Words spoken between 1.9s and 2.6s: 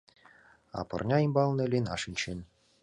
шинчен.